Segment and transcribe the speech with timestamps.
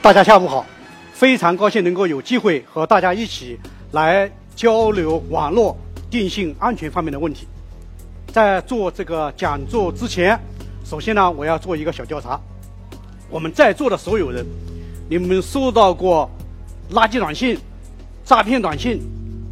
[0.00, 0.64] 大家下午好，
[1.12, 3.58] 非常高兴能够有机会和大家一起
[3.92, 5.76] 来交流网络
[6.08, 7.46] 电信安全方面的问题。
[8.32, 10.38] 在做这个讲座之前，
[10.84, 12.40] 首先呢，我要做一个小调查。
[13.28, 14.46] 我们在座的所有人，
[15.10, 16.30] 你们收到过
[16.92, 17.58] 垃圾短信、
[18.24, 19.02] 诈骗短信，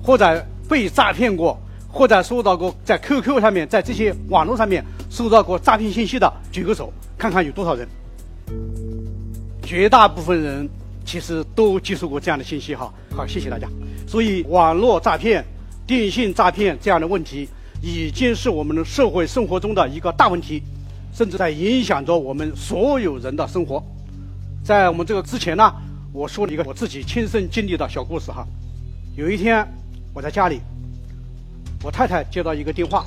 [0.03, 1.59] 或者被诈骗过，
[1.89, 7.87] 或者收到过在 QQ 上面，在这些网络上面收到过诈骗信息的，举个手，看看有多少人。
[9.67, 10.69] 绝大部分人
[11.05, 12.93] 其实都接受过这样的信息哈。
[13.11, 13.69] 好，谢谢大家。
[14.07, 15.45] 所以，网络诈骗、
[15.87, 17.49] 电信诈骗这样的问题，
[17.83, 20.63] 已经是我们的社会生活中的一个大问题，
[21.13, 23.83] 甚至在影响着我们所有人的生活。
[24.65, 25.73] 在我们这个之前呢，
[26.13, 28.47] 我说了一个我自己亲身经历的小故事哈。
[29.17, 29.67] 有一天，
[30.15, 30.61] 我在家里，
[31.83, 33.05] 我太太接到一个电话，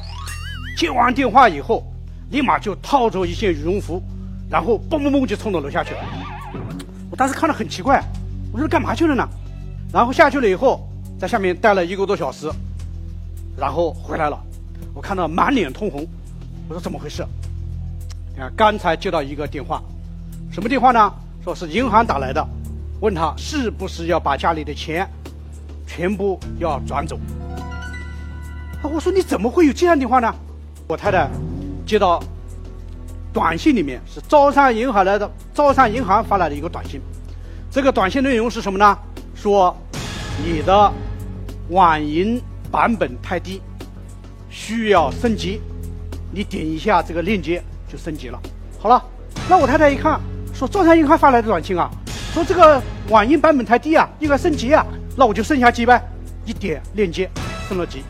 [0.77, 1.83] 接完电话以后，
[2.31, 4.01] 立马就套着一件羽绒服，
[4.49, 6.38] 然后嘣嘣嘣就冲到楼下去了。
[7.11, 8.03] 我当时看着很奇怪，
[8.51, 9.27] 我说干嘛去了呢？
[9.91, 10.87] 然后下去了以后，
[11.19, 12.49] 在下面待了一个多小时，
[13.57, 14.39] 然后回来了，
[14.93, 16.07] 我看到满脸通红，
[16.67, 17.25] 我说怎么回事？
[18.33, 19.81] 你看刚才接到一个电话，
[20.51, 21.11] 什么电话呢？
[21.43, 22.45] 说是银行打来的，
[22.99, 25.09] 问他是不是要把家里的钱
[25.87, 27.17] 全部要转走。
[28.83, 30.33] 啊， 我说你怎么会有这样电话呢？
[30.87, 31.29] 我太太
[31.85, 32.21] 接到。
[33.31, 36.99] 短信里面是招商银行来的，招商银行发来的一个短信，
[37.69, 38.97] 这个短信内容是什么呢？
[39.35, 39.75] 说
[40.43, 40.91] 你的
[41.69, 42.41] 网银
[42.71, 43.61] 版本太低，
[44.49, 45.61] 需要升级，
[46.31, 48.39] 你点一下这个链接就升级了。
[48.79, 49.03] 好了，
[49.47, 50.19] 那我太太一看，
[50.53, 51.89] 说招商银行发来的短信啊，
[52.33, 54.83] 说这个网银版本太低啊，应该升级啊，
[55.15, 56.01] 那我就升下级呗。
[56.45, 57.29] 一点链接
[57.67, 58.03] 升了级，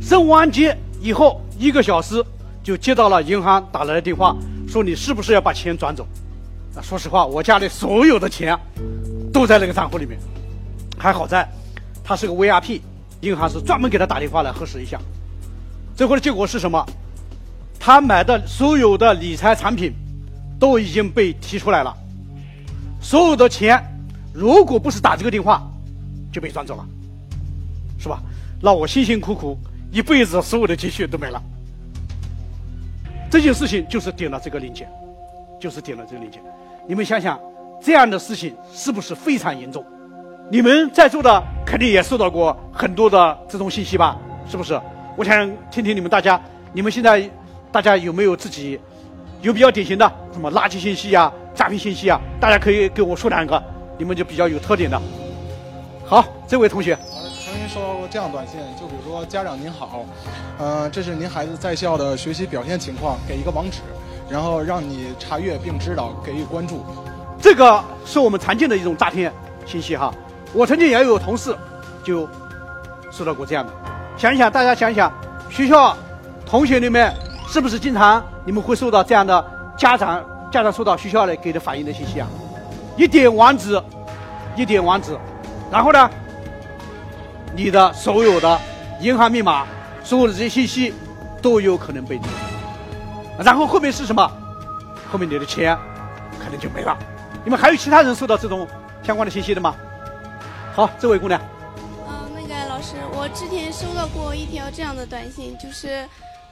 [0.00, 2.24] 升完级以后一个小时。
[2.62, 4.36] 就接到了银行打来的电话，
[4.68, 6.06] 说你是不是要把钱转走？
[6.74, 8.56] 啊，说实话，我家里所有的钱
[9.32, 10.18] 都在那个账户里面，
[10.98, 11.48] 还好在，
[12.04, 12.80] 他是个 VIP，
[13.22, 15.00] 银行是专门给他打电话来核实一下。
[15.96, 16.84] 最后的结果是什么？
[17.78, 19.92] 他买的所有的理财产品
[20.58, 21.96] 都已经被提出来了，
[23.00, 23.82] 所有的钱
[24.34, 25.62] 如果不是打这个电话，
[26.30, 26.86] 就被转走了，
[27.98, 28.22] 是吧？
[28.60, 29.56] 那我辛辛苦苦
[29.90, 31.42] 一辈子所有的积蓄都没了。
[33.30, 34.88] 这件事情就是点了这个链接，
[35.58, 36.40] 就是点了这个链接。
[36.86, 37.38] 你们想想，
[37.80, 39.84] 这样的事情是不是非常严重？
[40.50, 44.18] 你们在座的肯定也收到过很多的这种信息吧？
[44.48, 44.78] 是不是？
[45.16, 46.40] 我想听听你们大家，
[46.72, 47.30] 你们现在
[47.70, 48.80] 大家有没有自己
[49.42, 52.20] 有比较典型的什么垃圾信息呀、诈骗信息啊？
[52.40, 53.62] 大家可以给我说两个，
[53.96, 55.00] 你们就比较有特点的。
[56.04, 56.98] 好，这位同学。
[57.60, 60.02] 曾经收到过这样短信，就比如说家长您好，
[60.58, 63.80] 嗯，这是您孩子在校的学习表现情况，给一个网址，
[64.30, 66.82] 然后让你查阅并指导，给予关注。
[67.38, 69.30] 这个是我们常见的一种诈骗
[69.66, 70.10] 信息哈。
[70.54, 71.54] 我曾经也有同事
[72.02, 72.26] 就
[73.10, 73.70] 收到过这样的。
[74.16, 75.12] 想一想，大家想一想，
[75.50, 75.94] 学校
[76.46, 77.12] 同学里面
[77.46, 79.44] 是不是经常你们会收到这样的
[79.76, 82.26] 家长家长收到学校来给的反映的信息啊？
[82.96, 83.78] 一点网址，
[84.56, 85.14] 一点网址，
[85.70, 86.10] 然后呢？
[87.54, 88.60] 你的所有的
[89.00, 89.66] 银行密码，
[90.04, 90.94] 所有的这些信息
[91.42, 92.24] 都有可能被盗，
[93.44, 94.30] 然后后面是什么？
[95.10, 95.76] 后面你的钱
[96.38, 96.96] 可能就没了。
[97.44, 98.68] 你们还有其他人收到这种
[99.02, 99.74] 相关的信息的吗？
[100.72, 101.40] 好，这位姑娘。
[102.06, 106.06] 嗯，那个老师，我之前收到过一条这样的短信，就是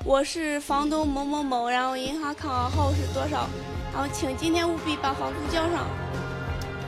[0.04, 3.48] 我是房东某某某，然后银行卡号是多少，
[3.92, 5.86] 然后请今天务必把房租交上。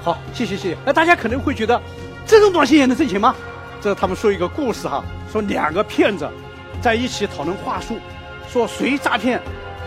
[0.02, 0.76] 好，谢谢谢谢。
[0.84, 1.80] 那大家可能会觉得，
[2.26, 3.34] 这种短信也能挣钱吗？
[3.80, 5.02] 这他们说一个故事哈，
[5.32, 6.28] 说两个骗子
[6.82, 7.96] 在一起讨论话术，
[8.48, 9.40] 说谁诈骗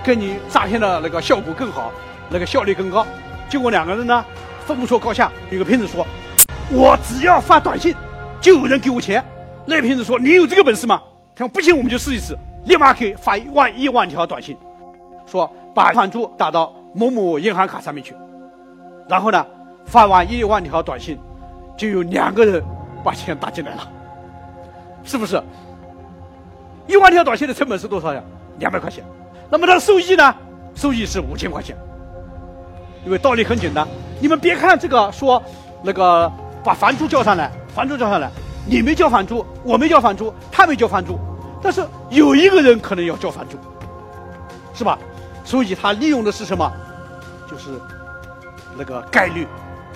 [0.04, 1.92] 跟你诈骗的那个效果更好，
[2.30, 3.06] 那个效率更高。
[3.48, 4.26] 结果两个人呢
[4.66, 5.31] 分不出高下。
[5.52, 6.06] 有个骗子说
[6.74, 7.96] ：“我只要发短信，
[8.42, 9.24] 就有人给我钱。”
[9.66, 11.00] 那骗子说：“你有这个本事吗？”
[11.36, 14.58] 他说：“不行，我们就试一试。”立马给发一万一万条短信，
[15.25, 18.16] 说把款注打到某某银行卡上面去。
[19.07, 19.46] 然后呢，
[19.86, 21.19] 发完一万条短信，
[21.78, 22.63] 就有两个人。
[23.03, 23.88] 把钱打进来了，
[25.03, 25.41] 是不是？
[26.88, 28.21] 一万条短信的成本是多少呀？
[28.59, 29.03] 两百块钱。
[29.50, 30.35] 那么它的收益呢？
[30.75, 31.77] 收益是五千块钱。
[33.05, 33.88] 因为道理很简单，
[34.19, 35.41] 你们别看这个说
[35.83, 36.31] 那个
[36.63, 38.29] 把房租交上来，房租交上来，
[38.65, 41.19] 你没交房租，我没交房租，他没交房租，
[41.61, 43.57] 但是有一个人可能要交房租，
[44.73, 44.97] 是吧？
[45.44, 46.71] 所以他利用的是什么？
[47.51, 47.71] 就是
[48.77, 49.47] 那个概率。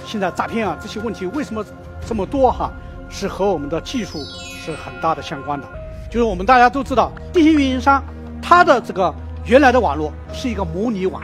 [0.06, 1.66] 现在诈骗啊这些问题为什么
[2.06, 2.72] 这么多哈？
[3.10, 4.20] 是和我们的技术
[4.64, 5.68] 是很大的相关的，
[6.10, 8.04] 就是我们大家都知道，电信运营商
[8.42, 9.14] 它的这个
[9.46, 11.22] 原来的网络是一个模拟网，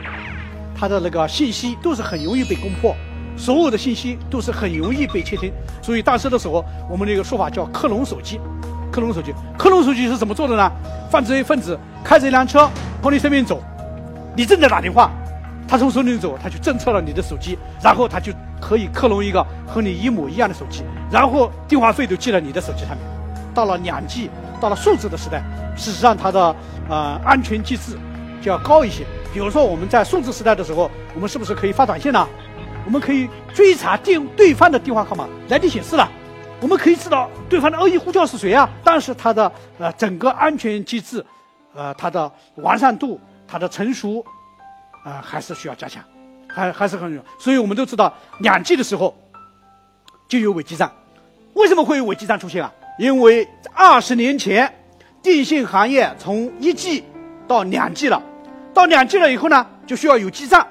[0.74, 2.94] 它的那个信息都是很容易被攻破，
[3.36, 5.52] 所有的信息都是很容易被窃听。
[5.82, 8.40] 所以当时的时候，我们那个说法叫克隆手机。
[8.90, 10.70] 克隆手机，克隆手机是怎么做的呢？
[11.10, 12.70] 犯罪分子开着一辆车
[13.02, 13.60] 从你身边走，
[14.36, 15.10] 你正在打电话，
[15.66, 18.32] 他从手里走，他就侦测了你的手机，然后他就
[18.66, 22.98] 可以克隆一个和你一模一样的手机，然后电话费都记在你的手机上面。
[23.54, 24.30] 到了两 G，
[24.60, 25.42] 到了数字的时代，
[25.76, 26.56] 事实上它的
[26.88, 27.98] 呃安全机制
[28.40, 29.04] 就要高一些。
[29.32, 32.26] 比如说我们在数字时代的时候，我们是不是可以发短信呢？
[32.86, 36.08] 我们可以追查电对方的电话号码，来电显示了。
[36.60, 38.68] 我们可以知道对方的恶意呼叫是谁啊？
[38.82, 41.24] 但是它的呃整个安全机制，
[41.74, 44.24] 呃它的完善度、它的成熟，
[45.04, 46.02] 啊还是需要加强，
[46.54, 47.24] 还还是很重要。
[47.38, 49.14] 所以我们都知道，两 G 的时候
[50.28, 50.90] 就有伪基站。
[51.54, 52.72] 为什么会有伪基站出现啊？
[52.98, 54.72] 因为二十年前
[55.20, 57.04] 电信行业从一 G
[57.48, 58.22] 到两 G 了，
[58.72, 60.66] 到两 G 了以后呢，就需要有基站。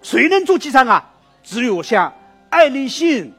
[0.00, 1.04] 谁能做基站啊？
[1.44, 2.12] 只有像
[2.48, 3.34] 爱立信、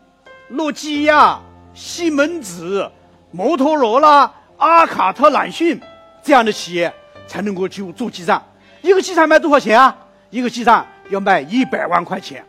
[0.50, 1.40] 诺基亚。
[1.74, 2.92] 西门子、
[3.30, 5.80] 摩托罗拉、阿卡特兰讯
[6.24, 6.92] 这样的企业
[7.28, 8.44] 才能够去做基站。
[8.82, 9.96] 一个基站卖多少钱啊？
[10.32, 12.44] 一个基站要卖一百万块钱。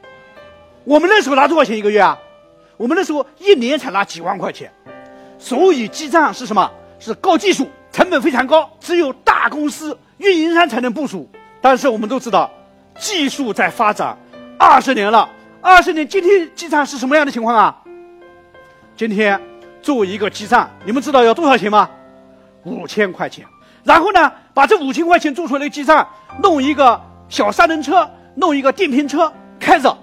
[0.85, 2.19] 我们那时候拿多少钱一个月啊？
[2.77, 4.71] 我们那时候一年才拿几万块钱。
[5.39, 6.71] 所以基站是什么？
[6.99, 11.31] 是高技术，成本非常高，只有大公司运营商才能部署。
[11.61, 12.51] 但是我们都知道，
[12.99, 14.17] 技术在发展，
[14.59, 15.29] 二十年了，
[15.61, 17.77] 二十年，今天基站是什么样的情况啊？
[18.97, 19.41] 今天
[19.81, 21.89] 做一个基站，你们知道要多少钱吗？
[22.65, 23.47] 五千块钱。
[23.85, 26.07] 然后呢，把这五千块钱做出来的基站，
[26.43, 28.09] 弄一个小三轮车，
[28.39, 29.99] 弄一个电瓶车开着，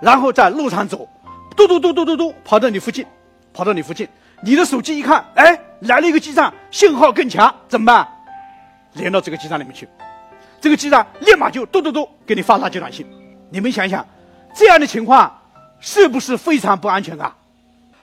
[0.00, 1.08] 然后在路上走，
[1.56, 3.04] 嘟嘟嘟嘟嘟嘟跑到你附近，
[3.52, 4.08] 跑到你附近，
[4.40, 8.06] 你的手机一看，哎，来了一个基站，信号更强，怎么办？
[8.92, 9.88] 连到这个基站里面去，
[10.60, 13.04] 这个基站立马就嘟嘟嘟给你发垃圾短信。
[13.50, 14.06] 你们想想，
[14.54, 15.40] 这样的情况
[15.80, 17.34] 是不是非常不安全啊？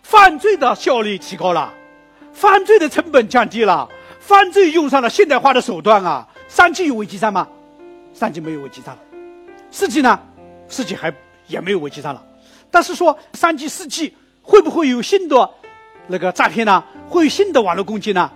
[0.03, 1.71] 犯罪的效率提高了，
[2.33, 3.87] 犯罪的成本降低了，
[4.19, 6.27] 犯罪用上了现代化的手段啊！
[6.49, 7.47] 三 G 有伪基站吗？
[8.11, 8.97] 三 G 没有伪基站，
[9.71, 10.19] 四 G 呢？
[10.67, 11.13] 四 G 还
[11.47, 12.23] 也没有伪基站了。
[12.71, 15.49] 但是说三 G、四 G 会不会有新的
[16.07, 16.83] 那个诈骗呢？
[17.07, 18.31] 会有新的网络攻击呢？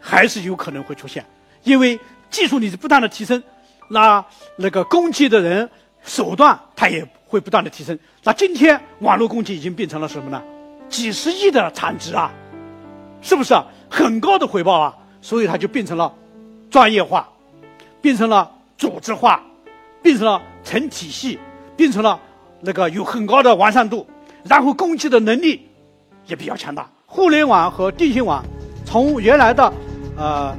[0.00, 1.24] 还是有可能会出现，
[1.62, 1.98] 因为
[2.30, 3.42] 技术你是不断的提升，
[3.88, 4.24] 那
[4.56, 5.68] 那个攻击的人
[6.02, 7.98] 手段它也会不断的提升。
[8.22, 10.42] 那今天网络攻击已经变成了什么呢？
[10.88, 12.30] 几十亿的产值啊，
[13.22, 13.54] 是不是
[13.88, 14.94] 很高的回报啊？
[15.22, 16.14] 所以它就变成了
[16.70, 17.26] 专业化，
[18.02, 19.42] 变成了组织化，
[20.04, 21.38] 变成了成体系，
[21.74, 22.20] 变成了
[22.60, 24.06] 那个有很高的完善度，
[24.44, 25.66] 然后攻击的能力
[26.26, 26.86] 也比较强大。
[27.06, 28.44] 互联网和电信网
[28.84, 29.72] 从原来的
[30.14, 30.54] 呃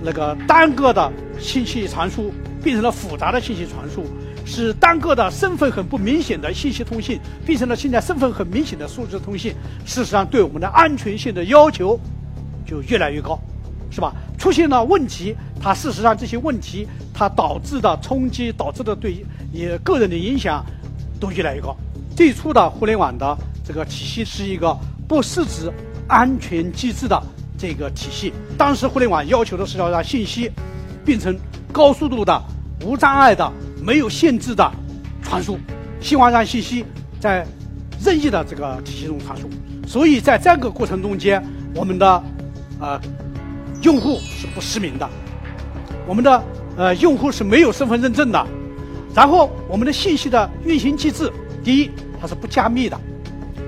[0.00, 2.32] 那个单个的信息传输，
[2.62, 4.04] 变成了复杂的信息传输。
[4.46, 9.54] 使单个的身份很不明显的信息通信变成了现在身份很明显的数字通信，
[9.84, 11.98] 事实上对我们的安全性的要求
[12.64, 13.40] 就越来越高，
[13.94, 14.12] 是吧？
[14.36, 20.64] 出现了问题，它事实上这些问题它导致的冲击，导致的对你个人的影响
[21.20, 21.76] 都越来越高。
[22.16, 24.76] 最初的互联网的这个体系是一个
[25.06, 25.72] 不设置
[26.08, 27.22] 安全机制的
[27.56, 30.50] 这个体系，当时互联网要求的是要让信息
[31.04, 31.38] 变成
[31.72, 32.42] 高速度的、
[32.84, 33.52] 无障碍的。
[33.80, 34.72] 没有限制的
[35.22, 35.58] 传输，
[36.00, 36.86] 希望让信息
[37.20, 37.46] 在
[38.02, 39.46] 任意的这个体系中传输。
[39.86, 42.22] 所以在这个过程中间，我们的
[42.80, 42.98] 呃
[43.84, 45.06] 用户是不实名的，
[46.06, 46.42] 我们的
[46.74, 48.46] 呃用户是没有身份认证的。
[49.14, 51.30] 然后我们的信息的运行机制，
[51.62, 52.98] 第一它是不加密的，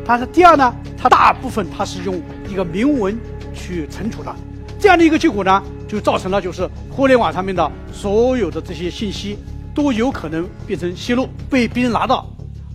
[0.07, 2.19] 它是第二呢，它大部分它是用
[2.49, 3.17] 一个明文
[3.55, 4.35] 去存储的。
[4.81, 9.39] 这样的一个结果呢，就造成了就是互联网上面的所有的这些信息。
[9.75, 12.27] 都有可能变成泄露，被别人拿到，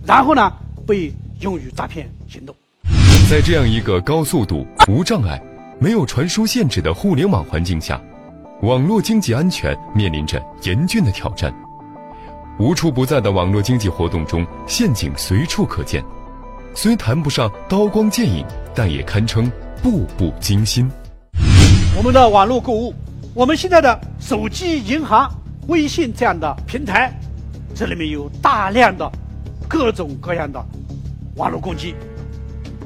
[0.06, 0.52] 然后呢
[0.86, 2.54] 被用于诈骗行动。
[3.28, 5.42] 在这样一个高速度、无障碍、
[5.82, 8.00] 没有传输限制的互联网环境下，
[8.60, 11.52] 网络经济安全面临着严峻的挑战。
[12.56, 16.00] 无处不在的网络经济活动中，陷阱随处可见。
[16.72, 19.50] 虽谈不上刀光剑影，但也堪称
[19.82, 20.88] 步步惊心。
[21.96, 22.94] 我们的网络购物，
[23.34, 25.28] 我们现在的手机银行。
[25.66, 27.12] 微信这样的平台，
[27.74, 29.10] 这里面有大量的
[29.66, 30.64] 各种各样的
[31.34, 31.92] 网络攻击，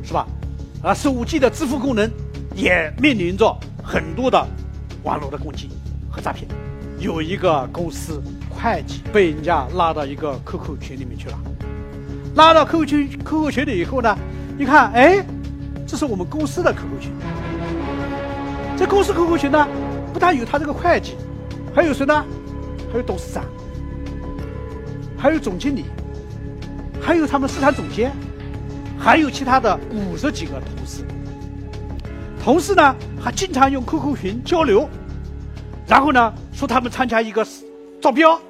[0.03, 0.26] 是吧？
[0.83, 2.11] 啊手机的支付功能
[2.57, 4.45] 也面临着很多的
[5.05, 5.69] 网络的攻击
[6.11, 6.49] 和诈骗。
[6.99, 11.39] 有一个公司会计被人家拉到一个 QQ 群里面去了，
[12.35, 14.17] 拉到 QQ 群 QQ 群里以后呢，
[14.59, 15.23] 一看，哎，
[15.87, 17.13] 这是我们公司的 QQ 群。
[18.79, 19.69] 这公司 QQ 群呢，
[20.15, 21.15] 不但有他这个会计，
[21.75, 22.25] 还有谁呢？
[22.91, 23.45] 还有董事长，
[25.19, 25.85] 还有总经理，
[27.03, 28.11] 还有他们市场总监，
[28.99, 31.05] 还有其他的五十几个同事。
[32.47, 34.88] 同事呢还经常用 QQ 群交流，
[35.85, 37.45] 然后呢说他们参加一个
[38.00, 38.41] 招标，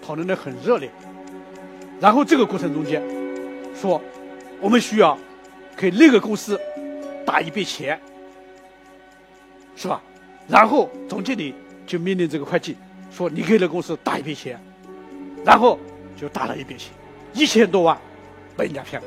[0.00, 0.90] 讨论的很热烈。
[2.00, 3.02] 然后这个过程中间，
[3.78, 4.00] 说
[4.58, 5.18] 我们需要
[5.76, 6.58] 给那个公司
[7.26, 8.00] 打一笔钱，
[9.76, 10.02] 是吧？
[10.48, 11.54] 然后总经理
[11.86, 12.74] 就命令这个会计
[13.14, 14.58] 说：“你给那公司打一笔钱。”
[15.44, 15.78] 然后
[16.16, 16.90] 就打了一笔钱，
[17.34, 17.98] 一千多万，
[18.56, 19.06] 被人家骗了。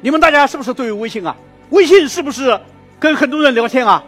[0.00, 1.36] 你们大家是不是都有微信啊？
[1.68, 2.58] 微信是不是
[3.02, 4.00] 跟很多人聊天啊？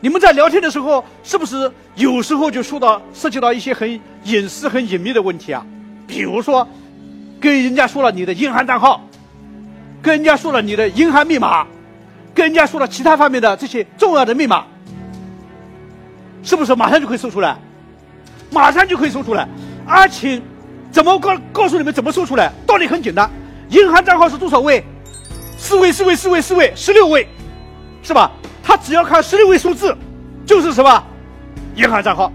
[0.00, 5.62] 你们在聊天的时候，是不是有时候就说到涉及到一些很隐私、很隐秘的问题啊？
[6.06, 6.66] 比如说，
[7.38, 9.06] 跟人家说了你的银行账号，
[10.00, 11.66] 跟人家说了你的银行密码，
[12.34, 14.64] 跟人家说了其他方面的这些重要的密码，
[16.42, 17.54] 是不是马上就可以搜出来？
[18.50, 19.46] 马上就可以搜出来。
[19.86, 20.40] 而且，
[20.90, 22.50] 怎么告告诉你们怎么搜出来？
[22.66, 23.30] 道理很简单，
[23.68, 24.82] 银行账号是多少位？
[25.58, 27.28] 四位，四位，四位，四位，十六位，
[28.02, 28.30] 是吧？
[28.62, 29.96] 他只要看十六位数字，
[30.46, 31.02] 就是什么？
[31.74, 32.32] 银行账号。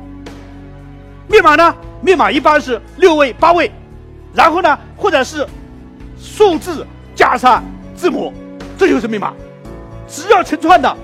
[1.27, 1.75] 密码呢？
[2.01, 3.71] 密码一般是六位、八位，
[4.33, 5.45] 然后呢，或者是
[6.19, 7.63] 数字加上
[7.95, 8.31] 字母，
[8.77, 9.33] 这就是密码。
[10.07, 10.95] 只要成串的，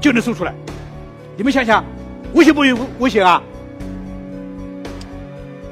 [0.00, 0.52] 就能搜出来。
[1.36, 1.84] 你们想想，
[2.34, 3.40] 危险不危危险啊？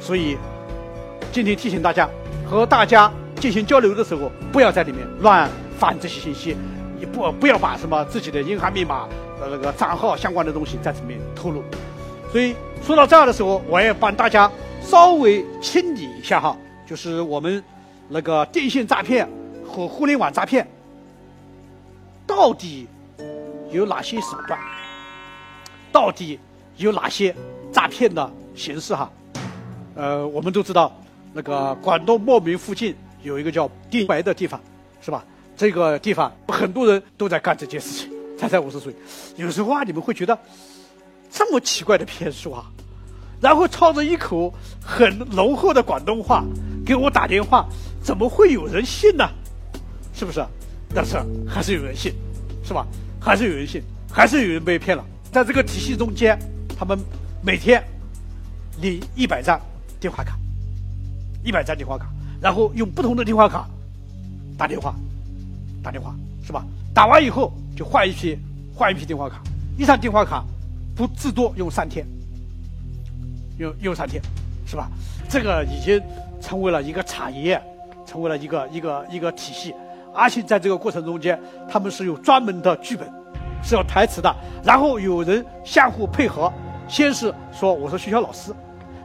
[0.00, 0.36] 所以，
[1.32, 2.08] 今天提醒大家，
[2.48, 3.10] 和大家
[3.40, 6.56] 进行交流的时候，不要在里面乱发这些信息，
[7.06, 9.08] 不不要把什么自己的银行密码、
[9.40, 11.62] 呃那个账号相关的东西在里面透露。
[12.30, 16.56] 所以说到这儿的时候，我也帮大家稍微清理一下哈，
[16.86, 17.62] 就是我们
[18.08, 19.28] 那个电信诈骗
[19.66, 20.66] 和互联网诈骗
[22.26, 22.86] 到底
[23.70, 24.58] 有哪些手段，
[25.90, 26.38] 到底
[26.76, 27.34] 有哪些
[27.72, 29.10] 诈骗的形式哈。
[29.94, 30.90] 呃，我们都知道，
[31.34, 34.58] 那个广东茂名附近有一个叫定白的地方，
[35.00, 35.24] 是吧？
[35.62, 38.92] 这个地方很多人都在干这件事情，才才五十岁。
[39.36, 40.36] 有时候啊，你们会觉得
[41.30, 42.66] 这么奇怪的骗术啊，
[43.40, 44.52] 然后操着一口
[44.84, 46.44] 很浓厚的广东话
[46.84, 47.64] 给我打电话，
[48.02, 49.24] 怎么会有人信呢？
[50.12, 50.44] 是不是？
[50.92, 51.16] 但是
[51.48, 52.12] 还是有人信，
[52.64, 52.84] 是吧？
[53.20, 53.80] 还是有人信，
[54.12, 55.04] 还是有人被骗了。
[55.30, 56.36] 在这个体系中间，
[56.76, 56.98] 他们
[57.40, 57.80] 每天
[58.80, 59.60] 领一百张。
[60.00, 60.36] 电话卡，
[61.44, 62.06] 一百张电话卡，
[62.40, 63.64] 然后用不同的电话卡
[64.58, 64.92] 打电话，
[65.82, 66.64] 打电话是吧？
[66.94, 68.38] 打完以后就换一批，
[68.74, 69.42] 换一批电话卡，
[69.78, 70.44] 一张电话卡
[70.94, 72.06] 不至多用三天，
[73.58, 74.22] 用用三天，
[74.66, 74.88] 是吧？
[75.28, 76.00] 这个已经
[76.40, 77.60] 成为了一个产业，
[78.06, 79.74] 成为了一个一个一个体系，
[80.14, 83.10] 而且在这个过程中间，他们是有专门的剧本，
[83.62, 86.52] 是要台词的，然后有人相互配合，
[86.86, 88.52] 先是说我是学校老师。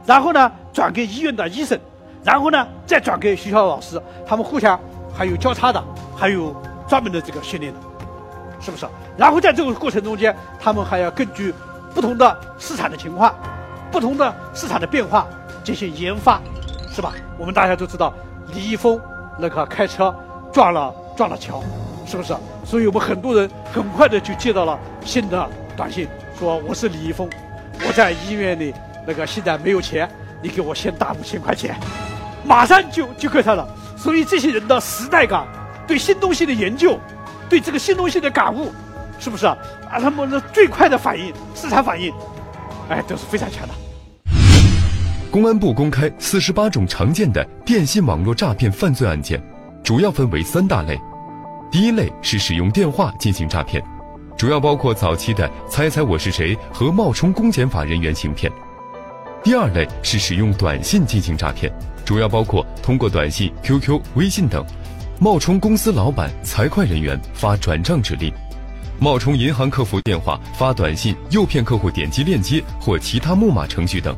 [0.04, 1.78] 然后呢，转给医院的医生，
[2.24, 4.78] 然后呢，再转给学校老师，他们互相
[5.14, 5.82] 还有交叉的，
[6.16, 6.54] 还有
[6.88, 7.80] 专门的这个训练的，
[8.60, 8.86] 是不是？
[9.16, 11.54] 然后在这个过程中间，他们还要根据
[11.94, 13.34] 不同的市场的情况、
[13.90, 15.26] 不同的市场的变化
[15.62, 16.40] 进行研发，
[16.90, 17.12] 是吧？
[17.38, 18.12] 我们大家都知道，
[18.54, 19.00] 李易峰
[19.38, 20.14] 那个开车
[20.52, 21.62] 撞了撞了桥，
[22.06, 22.34] 是不是？
[22.64, 27.28] 所以我们很多人很快的就接到了新的短信，说我是李易峰，
[27.86, 28.74] 我在医院里。
[29.06, 30.06] 那个现在没有钱，
[30.42, 31.74] 你给我先打五千块钱，
[32.44, 33.66] 马上就就给他了。
[33.96, 35.46] 所以这些人的时代感，
[35.88, 37.00] 对新东西的研究，
[37.48, 38.70] 对这个新东西的感悟，
[39.18, 39.56] 是不是啊？
[39.90, 42.12] 啊他们的最快的反应，市场反应，
[42.90, 43.74] 哎，都是非常强的。
[45.30, 49.42] 公安部公开四十八种常见的电信网络诈骗犯罪案件，
[49.82, 50.98] 主要分为三大类。
[51.70, 53.82] 第一类是使用电话进行诈骗，
[54.36, 58.52] 主要包括早期的“猜猜我是谁”和冒充公检法人员行骗。
[59.42, 61.72] 第二类是使用短信进行诈骗，
[62.04, 64.64] 主要包括通过短信、QQ、微信等，
[65.20, 68.32] 冒充公司老板、财会人员发转账指令，
[69.00, 74.16] 冒充银行客服电话发短信诱骗客户点击链接或其他木马程序等。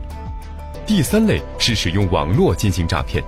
[0.86, 3.24] 第三类是使用网络进行诈骗，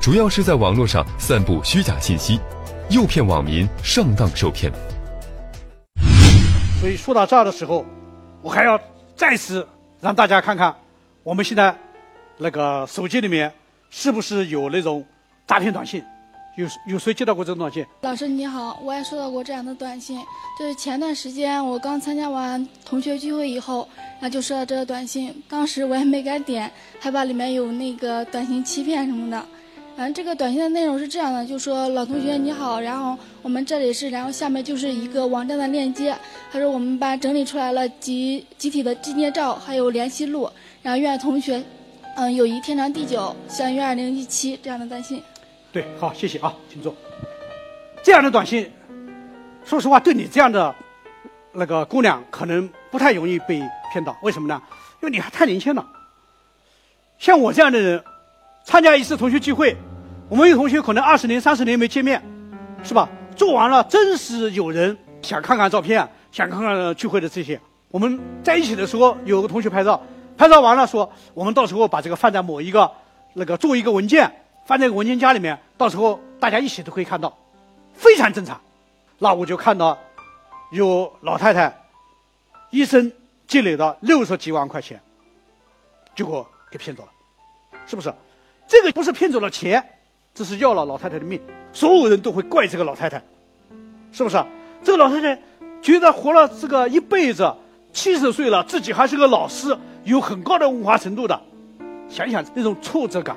[0.00, 2.38] 主要是在网络上散布虚假信息，
[2.88, 4.72] 诱骗网民上当受骗。
[6.80, 7.84] 所以说到这儿的时候，
[8.42, 8.80] 我还要
[9.16, 9.66] 再次
[10.00, 10.72] 让大家看看。
[11.24, 11.76] 我们现在
[12.36, 13.52] 那个手机里面
[13.90, 15.04] 是不是有那种
[15.48, 16.00] 诈骗短信？
[16.58, 17.86] 有有谁接到过这种短信？
[18.00, 20.20] 老师你好，我也收到过这样的短信。
[20.58, 29.40] 就是前段时间我刚参加完同学聚会以后，然后就收到这个短信，当时我也没敢点，害怕里面有那个短信欺骗什么的。
[29.96, 36.12] 反正这个短信的内容是这样的，就说老同学你好，然后我们这里是，然后下面就是一个网站的链接。
[36.50, 40.50] 他说我们班整理出来了集集体的纪念照，还有联系录。
[40.82, 41.62] 然后愿同学，
[42.16, 45.22] 嗯，友谊天长地久，相约二零一七这样的短信。
[45.78, 46.92] 对，好，谢谢啊，请坐。
[48.02, 48.68] 这样的短信，
[49.64, 50.74] 说实话，对你这样的
[51.52, 54.16] 那个姑娘，可能不太容易被骗到。
[54.24, 54.60] 为什么呢？
[55.00, 55.86] 因为你还太年轻了。
[57.16, 58.02] 像我这样的人，
[58.64, 59.76] 参加一次同学聚会，
[60.28, 62.20] 我们有同学可能二十年、三十年没见面，
[62.82, 63.08] 是吧？
[63.36, 67.60] 做完了，真是有人想看看照片，想看看聚会的这些。
[67.92, 70.02] 我们在一起的时候，有个同学拍照，
[70.36, 72.90] 拍照完了说，我们到时候把这个放在某一个
[73.34, 74.28] 那个做一个文件，
[74.68, 77.34] 放在文件夹里面，到时候大家一起都可以看到，
[77.94, 78.60] 非常正常。
[79.18, 79.96] 那我就看到
[80.72, 81.74] 有老太太
[82.68, 83.10] 一生
[83.46, 85.00] 积累的六十几万块钱，
[86.14, 87.08] 结果给骗走了，
[87.86, 88.12] 是不是？
[88.66, 89.82] 这个不是骗走了钱，
[90.34, 91.40] 这是要了老太太的命。
[91.72, 93.16] 所有人都会怪这个老太太，
[94.12, 94.36] 是不是？
[94.84, 95.40] 这个老太太
[95.80, 97.50] 觉得活了这个一辈子。
[97.90, 101.40] 七十岁了，自己还是个老师，有很高的文化程度的，
[102.06, 103.34] 想想那种挫折感，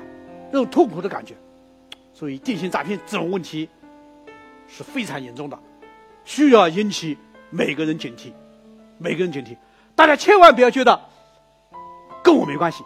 [0.52, 1.34] 那种痛苦的感觉，
[2.12, 3.68] 所以电信诈骗这种问题
[4.68, 5.58] 是非常严重的，
[6.24, 7.16] 需要引起
[7.48, 8.30] 每个人警惕，
[8.98, 9.56] 每个人警惕。
[9.96, 11.00] 大家千万不要觉得
[12.22, 12.84] 跟我没关系，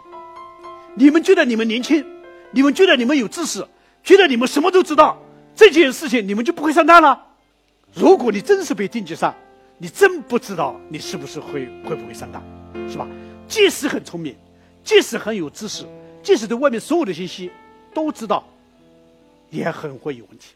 [0.95, 2.05] 你们觉得你们年轻，
[2.51, 3.67] 你们觉得你们有知识，
[4.01, 5.17] 觉得你们什么都知道，
[5.53, 7.25] 这件事情你们就不会上当了。
[7.93, 9.35] 如果你真是被定级上，
[9.77, 12.41] 你真不知道你是不是会会不会上当，
[12.89, 13.07] 是吧？
[13.47, 14.35] 即使很聪明，
[14.83, 15.85] 即使很有知识，
[16.27, 17.49] 即使对外面所有的信息
[17.93, 18.43] 都知道，
[19.49, 20.47] 也很会有问题。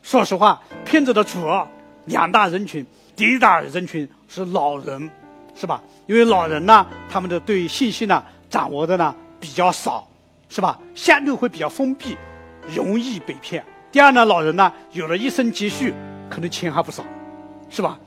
[0.00, 1.68] 说实话，骗子的主要
[2.04, 5.10] 两大人群，第一大人群是老人，
[5.56, 5.82] 是吧？
[6.06, 10.06] 因为老人呢，他们的对信息呢掌握的呢比较少，
[10.48, 10.78] 是吧？
[10.94, 12.16] 相对会比较封闭，
[12.72, 13.64] 容易被骗。
[13.90, 15.92] 第二呢，老人呢有了一身积蓄，
[16.30, 17.04] 可能钱还不少，
[17.68, 17.98] 是吧？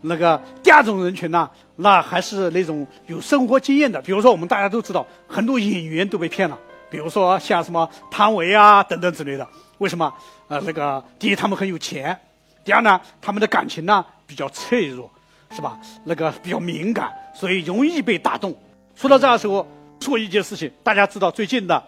[0.00, 6.56] 那个第二种人群呢，那还是那种有生活经验的，比如说我们大家都知道，很多演员都被骗了，
[6.90, 9.46] 比如说像什么汤唯啊等等之类的。
[9.78, 10.12] 为什么？
[10.48, 12.18] 呃，那个第一他们很有钱，
[12.64, 15.10] 第二呢，他们的感情呢比较脆弱，
[15.50, 15.78] 是吧？
[16.04, 18.56] 那个比较敏感，所以容易被打动。
[18.96, 19.66] 说到这的时候，
[20.00, 21.82] 说一件事情，大家知道最近的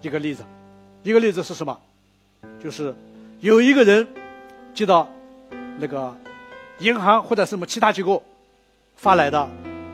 [0.00, 0.44] 一个例子，
[1.02, 1.78] 一个例子是什么？
[2.62, 2.94] 就是
[3.40, 4.06] 有一个人
[4.74, 5.08] 接到
[5.78, 6.14] 那个。
[6.78, 8.20] 银行或者什么其他机构
[8.96, 9.48] 发来的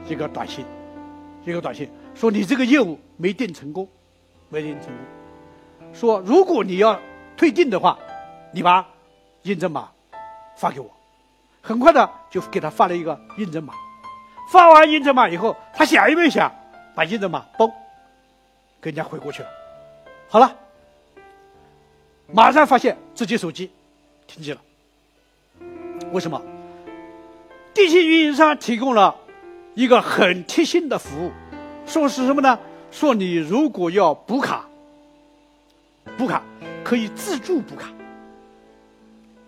[0.08, 0.64] 一个短信，
[1.44, 3.86] 一个短信说你这个业务没订成功，
[4.48, 4.96] 没订成功。
[5.92, 6.98] 说如果你要
[7.36, 7.98] 退订的话，
[8.52, 8.86] 你把
[9.42, 9.88] 验证码
[10.56, 10.90] 发给我。
[11.60, 13.74] 很快的就给他发了一个验证码。
[14.50, 16.50] 发完验证码以后，他想也没想，
[16.94, 17.70] 把验证码嘣
[18.80, 19.48] 给人家回过去了。
[20.28, 20.56] 好了，
[22.32, 23.70] 马上发现自己手机
[24.26, 24.60] 停机了。
[26.12, 26.40] 为什么？
[27.74, 29.14] 电信运营商提供了
[29.74, 31.32] 一个很贴心的服务，
[31.86, 32.58] 说是什么呢？
[32.90, 34.64] 说你如果要补卡，
[36.16, 36.42] 补卡
[36.82, 37.88] 可以自助补卡，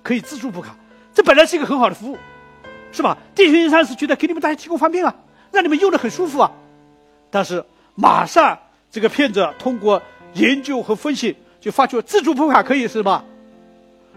[0.03, 0.77] 可以自助补卡，
[1.15, 2.19] 这本来是一个很好的服务，
[2.93, 3.17] 是吧？
[3.35, 5.15] 电信运营商是觉得给你们大家提供方便啊，
[5.51, 6.51] 让你们用的很舒服啊。
[7.31, 8.59] 但是马上
[8.91, 10.03] 这个骗子通过
[10.35, 13.25] 研究和分析，就发觉自助补卡可以是吧？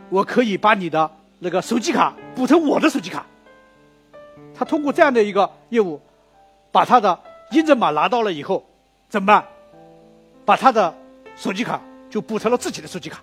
[0.10, 1.10] 我可以把你的
[1.40, 3.26] 那个手机卡补成我的手机卡。
[4.54, 6.00] 他通过这样的一个业务，
[6.72, 7.18] 把他的
[7.52, 8.64] 验证码拿到了以后，
[9.14, 9.46] 怎么办？
[10.44, 10.92] 把他的
[11.36, 13.22] 手机卡就补成了自己的手机卡。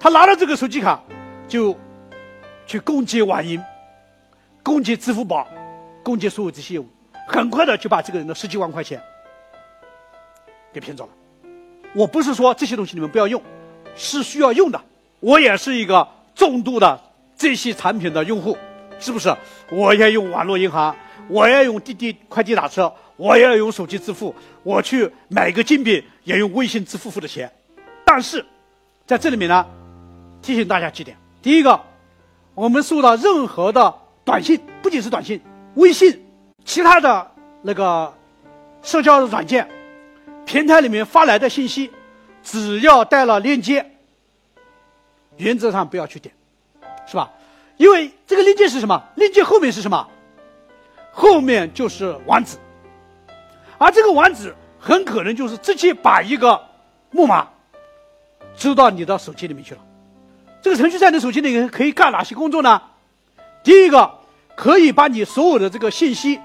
[0.00, 0.98] 他拿了这个手机卡，
[1.46, 1.78] 就
[2.66, 3.62] 去攻击网银，
[4.62, 5.46] 攻击支付宝，
[6.02, 6.88] 攻击所有这些业务，
[7.28, 9.02] 很快的就把这个人的十几万块钱
[10.72, 11.10] 给骗走了。
[11.94, 13.42] 我不是说这些东西你们不要用，
[13.94, 14.80] 是需要用的。
[15.20, 16.98] 我也是一个重度的
[17.36, 18.56] 这些产品的用户。
[18.98, 19.36] 是不是？
[19.68, 20.96] 我也用网络银行，
[21.28, 27.50] 我也用滴滴快递打车，我也用手机支付，我去买个金币也用微信支付付的钱。
[28.04, 28.44] 但是，
[29.06, 29.66] 在这里面呢，
[30.42, 31.80] 提醒大家几点：第一个，
[32.54, 35.40] 我们收到任何的短信，不仅是短信，
[35.74, 36.22] 微信，
[36.64, 37.30] 其他的
[37.62, 38.12] 那个
[38.82, 39.68] 社交软件
[40.44, 41.90] 平台里面发来的信息，
[42.42, 43.90] 只要带了链接，
[45.38, 46.34] 原则上不要去点，
[47.06, 47.30] 是吧？
[47.78, 49.02] 因为这个链接是什么？
[49.16, 50.08] 链接后面是什么？
[51.12, 52.56] 后面就是网址，
[53.78, 56.60] 而这个网址很可能就是直接把一个
[57.10, 57.46] 木马
[58.56, 59.80] 输到你的手机里面去了。
[60.60, 62.80] 这个程序在你手机里面可以干哪些工作呢？
[63.62, 64.10] 第一个，
[64.56, 66.40] 可以把你所有的这个信息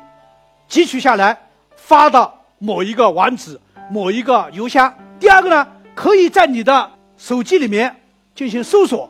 [0.69, 1.37] 汲取下来，
[1.75, 4.93] 发到某一个网址、某一个邮箱。
[5.19, 7.95] 第二个呢，可以在你的手机里面
[8.35, 9.09] 进行搜索。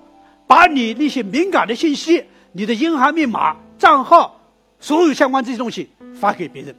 [0.49, 4.36] 把你那些敏感的信息、你的银行密码、账号，
[4.79, 6.75] 所有相关这些东西发给别人。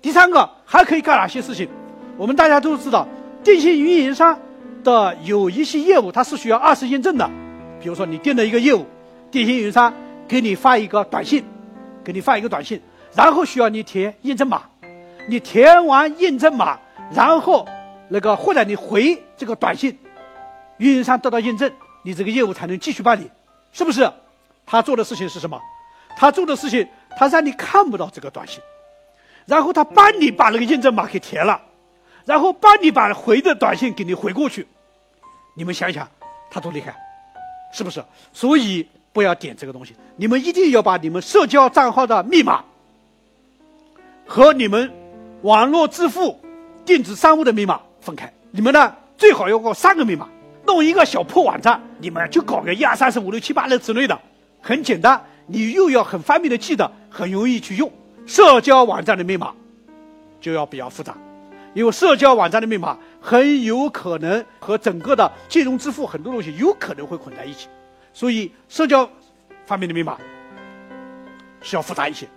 [0.00, 1.68] 第三个还可以干哪些事情？
[2.16, 3.06] 我们大家都知道，
[3.42, 4.38] 电信运营商
[4.84, 7.28] 的有一些业务它是需要二次验证的。
[7.80, 8.86] 比如说你订了一个业务，
[9.30, 9.92] 电信运营商
[10.26, 11.44] 给你发一个短信，
[12.04, 12.80] 给你发一个短信，
[13.14, 14.62] 然后需要你填验证码，
[15.28, 16.78] 你填完验证码，
[17.12, 17.66] 然后
[18.08, 19.96] 那个或者你回这个短信，
[20.78, 21.70] 运营商得到验证，
[22.02, 23.30] 你这个业务才能继续办理，
[23.72, 24.10] 是不是？
[24.66, 25.60] 他做的事情是什么？
[26.16, 26.86] 他做的事情，
[27.18, 28.62] 他让你看不到这个短信，
[29.44, 31.60] 然后他帮你把那个验证码给填了，
[32.24, 34.68] 然后帮你把回的短信给你回过去。
[35.54, 36.08] 你们想想，
[36.48, 36.94] 他多厉害，
[37.72, 38.04] 是不是？
[38.32, 42.64] 所以不要点这个东西，你们一定要把你们社交账号的密码
[44.24, 44.88] 和你们
[45.42, 46.40] 网络支付、
[46.84, 48.32] 电子商务的密码分开。
[48.52, 50.28] 你们呢，最好要搞三个密码，
[50.64, 54.16] 弄一个小破网站，你们就搞个一二三四五六七八的之类的。
[54.60, 57.90] 很简单，你又要很方便的记得，很容易去用。
[58.26, 59.54] 社交网站的密码
[60.40, 61.16] 就要比较复杂，
[61.72, 67.66] 因为社交网站的密码很有可能和整个的金融支付很多东西有可能会混在一起，
[68.12, 69.08] 所以社交
[69.64, 70.18] 方面的密码
[71.62, 72.28] 是要复杂一些。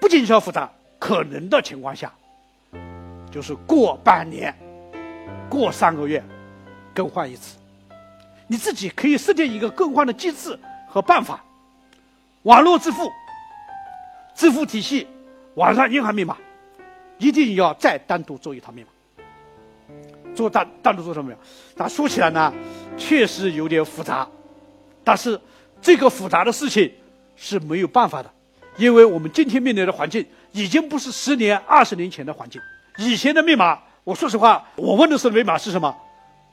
[0.00, 2.10] 不仅是要复杂，可能的情况下，
[3.30, 4.54] 就是过半年、
[5.50, 6.24] 过三个月
[6.94, 7.58] 更换一次。
[8.46, 10.58] 你自己可以设定一个更换的机制。
[10.86, 11.44] 和办法，
[12.44, 13.10] 网络支付、
[14.34, 15.06] 支付体系、
[15.54, 16.36] 网上银行密码，
[17.16, 18.88] 一定要再单独做一套密码，
[20.34, 21.38] 做单单独做什么呀？
[21.74, 22.52] 那说起来呢，
[22.98, 24.28] 确实有点复杂，
[25.02, 25.40] 但是
[25.80, 26.92] 这个复杂的事情
[27.34, 28.30] 是没有办法的，
[28.76, 32.60] 因为我们今天面临的环境已经不是十年、二十年前的环境。
[32.98, 35.96] 以前的密码，我说实话，我问的是密码是什么？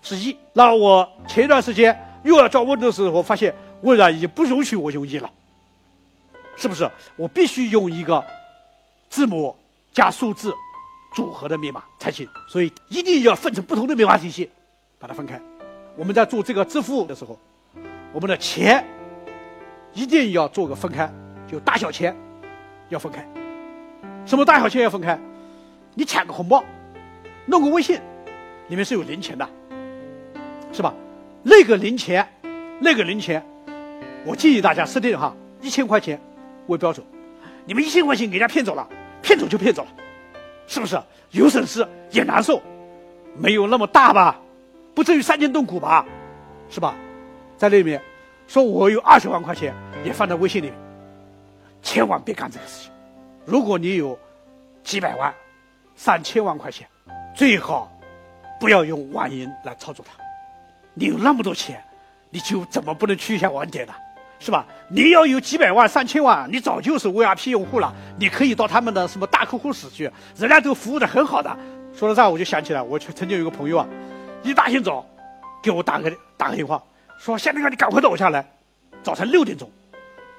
[0.02, 0.38] 是一。
[0.54, 3.54] 那我前一段时间又要找问的时候，我发现。
[3.82, 5.28] 微软已经不允许我用一了，
[6.62, 6.88] 是不是？
[7.16, 8.24] 我必须用一个
[9.10, 9.56] 字母
[9.92, 10.54] 加数字
[11.12, 12.30] 组合的密码才行。
[12.48, 14.48] 所以一定要分成不同的密码体系，
[15.00, 15.42] 把它分开。
[15.98, 17.40] 我们在做这个支付的时候，
[18.14, 18.86] 我们的钱
[19.94, 21.12] 一定要做个分开，
[21.50, 22.16] 就大小钱
[22.90, 23.28] 要分开。
[24.24, 25.20] 什么大小钱要分开？
[25.96, 26.64] 你抢个红包，
[27.48, 28.00] 弄个微信，
[28.68, 29.50] 里面是有零钱的，
[30.72, 30.94] 是吧？
[31.42, 32.26] 那个零钱，
[32.80, 33.44] 那个零钱。
[34.24, 36.22] 我建议大家设定哈一千块钱
[36.68, 37.06] 为标准，
[37.66, 38.88] 你们一千块钱给人家骗走了，
[39.22, 39.90] 骗走就骗走了，
[40.68, 41.02] 是不是？
[41.32, 42.62] 有损失也难受，
[43.38, 44.40] 没有那么大吧？
[44.94, 46.06] 不至于伤筋动骨吧？
[46.70, 46.96] 是吧？
[47.58, 48.02] 在那里面，
[48.48, 50.78] 说我有二十万块钱也放在微信里面，
[51.82, 52.92] 千万别干这个事情。
[53.46, 54.18] 如果你有
[54.84, 55.34] 几百万、
[55.96, 56.88] 上千万块钱，
[57.36, 57.92] 最好
[58.60, 60.22] 不要用网银来操作它。
[60.94, 61.82] 你有那么多钱，
[62.30, 63.94] 你就怎么不能去一下网点呢？
[64.42, 64.66] 是吧？
[64.90, 67.94] 你要有几百万、上千万，你早就是 VIP 用户了。
[68.18, 71.56] 你可以到他们的什么大客户室去，人家都服务的很好的。
[71.94, 73.88] 说到这，我就想起来，我曾经有个朋友啊，
[74.42, 75.06] 一大清早
[75.62, 76.82] 给我打个打个电话，
[77.20, 78.44] 说：“夏明哥，你赶快到我家来，
[79.04, 79.70] 早晨六点钟。”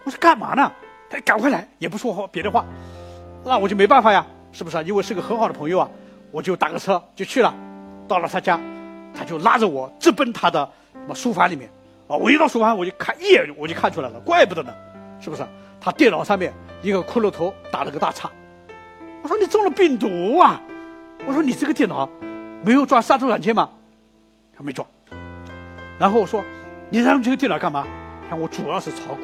[0.02, 0.72] 我说：“干嘛呢？”
[1.08, 2.64] 他赶快来，也不说话别的话。
[3.44, 4.82] 那我就没办法呀，是不是？
[4.82, 5.88] 因为是个很好的朋友啊，
[6.32, 7.54] 我就打个车就去了。
[8.08, 8.58] 到了他家，
[9.14, 11.70] 他就拉着我直奔他的什么书房里面。
[12.16, 14.72] 我一到书房，我就看一眼，我就看出来了，怪不得呢，
[15.20, 15.46] 是不是？
[15.80, 18.30] 他电脑上面一个骷髅头打了个大叉。
[19.22, 20.60] 我说你中了病毒啊！
[21.26, 22.08] 我说你这个电脑
[22.64, 23.70] 没有装杀毒软件吗？
[24.56, 24.86] 他没装。
[25.98, 26.44] 然后我说
[26.90, 27.86] 你让这个电脑干嘛？
[28.28, 29.20] 看我主要是炒股。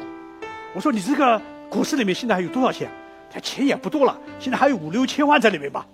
[0.73, 2.89] 我说你这个股市里面现在还有多少钱？
[3.31, 5.85] 他钱也不多了，现在还有五六千万在里面吧？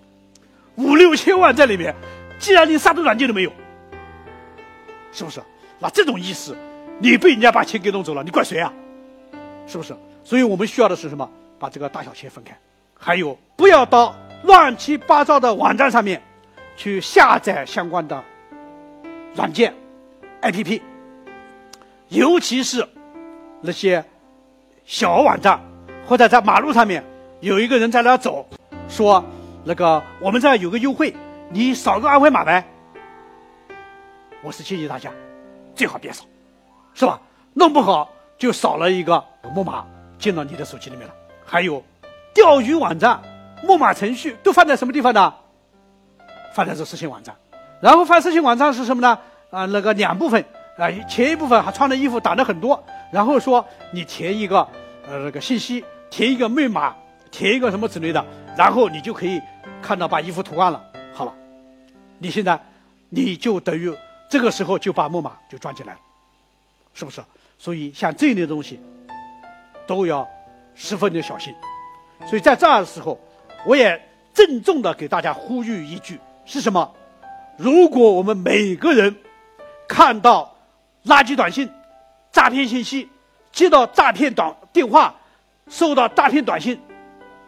[0.76, 1.94] 五六千万在里面，
[2.38, 3.52] 既然连杀毒软件都没有，
[5.12, 5.40] 是不是？
[5.78, 6.56] 那这种意思。
[6.98, 8.72] 你被人家把钱给弄走了，你怪谁啊？
[9.66, 9.94] 是不是？
[10.24, 11.28] 所以我们需要的是什么？
[11.58, 12.54] 把这个大小钱分开，
[12.98, 16.22] 还有不要到乱七八糟的网站上面
[16.76, 18.22] 去下载相关的
[19.34, 19.72] 软件、
[20.42, 20.82] APP，
[22.08, 22.86] 尤其是
[23.62, 24.04] 那些
[24.84, 25.58] 小网站，
[26.06, 27.02] 或者在马路上面
[27.40, 28.46] 有一个人在那走，
[28.88, 29.24] 说
[29.64, 31.14] 那个我们这儿有个优惠，
[31.48, 32.62] 你扫个二维码呗。
[34.42, 35.10] 我是建议大家
[35.74, 36.26] 最好别扫。
[36.96, 37.20] 是吧？
[37.52, 39.22] 弄不好就少了一个
[39.54, 39.84] 木马
[40.18, 41.14] 进到你的手机里面了。
[41.44, 41.82] 还有，
[42.34, 43.20] 钓鱼网站、
[43.62, 45.32] 木马程序都放在什么地方呢？
[46.54, 47.36] 放在这私信网站。
[47.82, 49.18] 然后发私信网站是什么呢？
[49.50, 50.42] 啊，那个两部分
[50.78, 52.82] 啊，前一部分还穿的衣服打的很多，
[53.12, 54.66] 然后说你填一个
[55.06, 56.94] 呃那个信息，填一个密码，
[57.30, 58.24] 填一个什么之类的，
[58.56, 59.38] 然后你就可以
[59.82, 60.82] 看到把衣服涂完了。
[61.12, 61.34] 好了，
[62.18, 62.58] 你现在
[63.10, 63.94] 你就等于
[64.30, 66.00] 这个时候就把木马就装进来了。
[66.96, 67.22] 是不是？
[67.58, 68.80] 所以像这一类东西，
[69.86, 70.26] 都要
[70.74, 71.54] 十分的小心。
[72.26, 73.20] 所以在这儿的时候，
[73.66, 74.00] 我也
[74.32, 76.90] 郑重的给大家呼吁一句：是什么？
[77.58, 79.14] 如果我们每个人
[79.86, 80.56] 看到
[81.04, 81.70] 垃圾短信、
[82.32, 83.08] 诈骗信息、
[83.52, 85.14] 接到诈骗短电话，
[85.68, 86.80] 收到诈骗短信，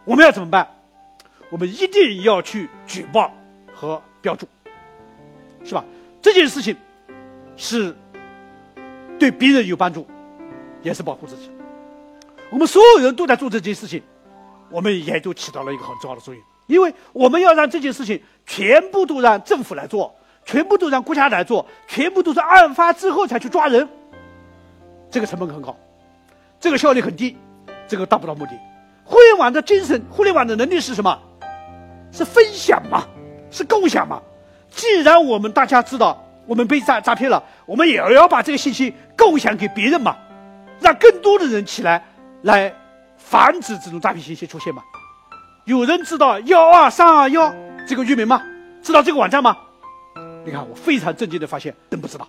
[0.05, 0.69] 我们要怎么办？
[1.51, 3.33] 我们一定要去举报
[3.75, 4.47] 和标注，
[5.65, 5.83] 是吧？
[6.21, 6.77] 这件事情
[7.57, 7.97] 是
[9.18, 10.07] 对别人有帮助，
[10.83, 11.50] 也是保护自己。
[12.50, 14.02] 我们所有人都在做这件事情，
[14.70, 16.42] 我们也都起到了一个很重要的作用。
[16.66, 23.88] 因为我们要让这件事情全部都让政府来做，全部都让国家来做，全部都是案发之后才去抓人，
[25.11, 25.74] 这个成本很高，
[26.61, 27.37] 这个效率很低，
[27.87, 28.52] 这个达不到目的。
[29.04, 31.18] 互联网的精神，互联网的能力是什么？
[32.12, 33.07] 是分享嘛，
[33.50, 34.20] 是共享嘛。
[34.70, 40.17] 既然我们大家知道我们被诈诈骗了，我们也要把这个信息共享给别人嘛，
[40.81, 42.03] 让更多的人起来
[42.43, 42.75] 来
[43.19, 44.83] 防止这种诈骗信息出现嘛。
[45.67, 47.55] 有人知道幺二三二幺
[47.87, 48.43] 这个域名吗？
[48.83, 49.55] 知道这个网站吗？
[50.47, 52.27] 你看，我非常震惊的发现，真不知道，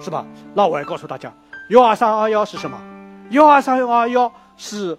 [0.00, 0.24] 是吧？
[0.54, 1.34] 那我也告诉大家，
[1.70, 2.80] 幺二三二幺是什么？
[3.30, 4.96] 幺二三二幺是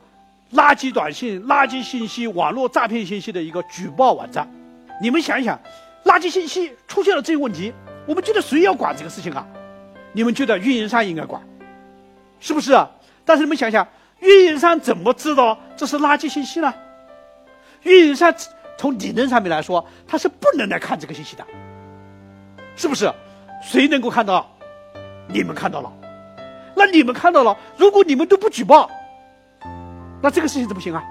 [0.53, 4.45] 垃圾短信、垃圾信息、网络诈骗信息的一个举报网站。
[5.01, 5.57] 你们想一想，
[6.03, 7.73] 垃圾信息出现了这些问题，
[8.09, 9.45] 我们觉得谁要管这个事情啊？
[10.13, 11.39] 你们觉得运营商应该管，
[12.39, 12.75] 是不是？
[13.23, 13.87] 但是你们想想，
[14.19, 16.73] 运营商怎么知道这是垃圾信息呢？
[17.83, 18.33] 运营商
[18.79, 21.45] 从理论上面来说，他是不能来看这个信息的，
[22.75, 23.13] 是不是？
[23.61, 24.49] 谁能够看到？
[25.27, 25.93] 你们看到了，
[26.75, 28.89] 那你们看到了，如果你们都不举报，
[30.19, 31.03] 那这个事情怎么行啊？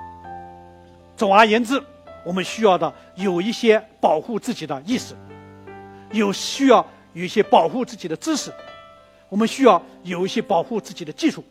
[1.16, 1.80] 总而言之，
[2.24, 5.14] 我们需要的有一些保护自己的意识，
[6.12, 8.52] 有需要有一些保护自己的知识，
[9.28, 11.44] 我们需要有一些保护自己的技术，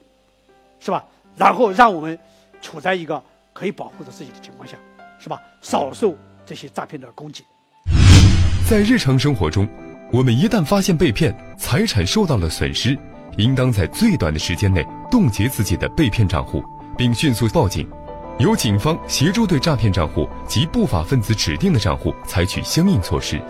[0.80, 1.04] 是吧？
[1.36, 2.18] 然后让我们
[2.62, 3.22] 处在一个
[3.54, 4.78] 可以保护着自己的情况下。
[5.20, 5.42] 是吧？
[5.64, 6.16] 少受
[6.46, 7.44] 这些诈骗的攻击。
[8.70, 9.68] 在日常生活中，
[10.14, 12.96] 我们一旦发现被骗，财产受到了损失，
[13.36, 16.64] 应当在最短的时间内冻结自己的被骗账户，
[16.96, 17.90] 并迅速报警，
[18.38, 23.42] 由警方协助对诈骗账户及不法分子指定的账户采取相应措施。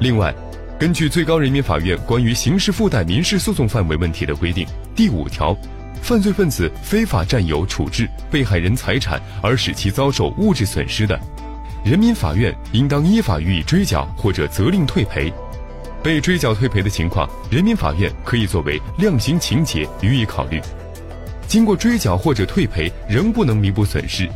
[0.00, 0.32] 另外，
[0.76, 5.56] 根据最高人民法院关于刑事附带民事诉讼范围问题的规定第五条。
[6.02, 11.18] 犯罪分子非法占有、处置被害人财产而使其遭受物质损失的，
[11.84, 15.32] 人民法院应当依法予以追缴或者责令退赔。
[16.02, 20.60] 被追缴退赔的情况，人民法院可以作为量刑情节予以考虑。
[21.46, 24.28] 经过追缴或者退赔仍不能弥补损失，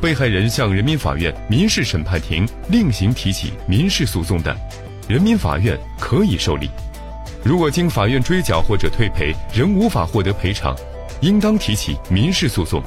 [0.00, 4.56] 被害人向人民法院民事审判庭另行提起民事诉讼的，
[5.08, 6.68] 人民法院可以受理。
[7.42, 10.76] 如果经法院追缴或者退赔仍无法获得赔偿，
[11.22, 12.82] 应当提起民事诉讼，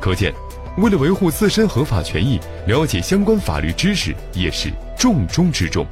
[0.00, 0.34] 可见，
[0.78, 5.86] 为了维护自身合法权益，了解相关法律知识也是重中之重。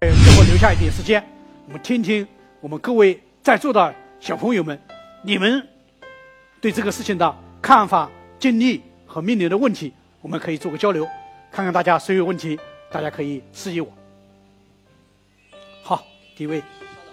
[0.00, 1.24] 最后留下一点时间，
[1.66, 2.28] 我们听听
[2.60, 4.78] 我们各位在座的小朋友们，
[5.22, 5.66] 你们
[6.60, 11.08] 对这个事情的看法、经历和面临的问题，我们可以做个交流，
[11.50, 12.60] 看看大家谁有问题，
[12.92, 13.88] 大家可以示意我。
[16.38, 16.62] 好，第一位。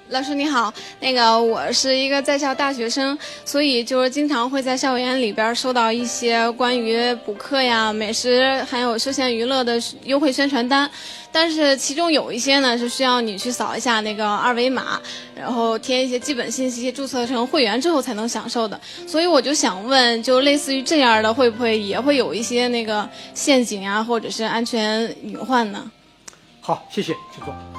[0.10, 10.88] 老师你好，那个我是一个在校大学生，所以就是经常会在校园里边收到一些关于补课呀、美食还有休闲娱乐的优惠宣传单，
[11.32, 15.02] 但是其中有一些呢是需要你去扫一下那个二维码，
[15.36, 18.80] 然后填一些基本信息，注册成会员之后才能享受的。
[19.08, 25.92] 所以我就想问，就类似于这样的，会不会也会有一些那个陷阱啊，或者是安全隐患呢？
[26.62, 27.75] 好，谢谢，请坐。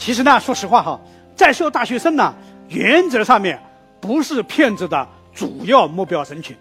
[0.00, 0.98] 其实呢，说实话哈。
[1.36, 2.34] 在校大学生呢，
[2.68, 3.62] 原则上面
[4.00, 6.56] 不是骗子的主要目标人群。